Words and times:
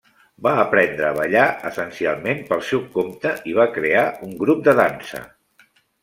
Va 0.45 0.51
aprendre 0.59 1.03
a 1.09 1.17
ballar 1.17 1.43
essencialment 1.69 2.41
pel 2.47 2.63
seu 2.69 2.81
compte 2.95 3.33
i 3.51 3.53
va 3.59 3.67
crear 3.75 4.05
un 4.29 4.33
grup 4.45 4.63
de 4.69 4.75
dansa. 4.81 5.21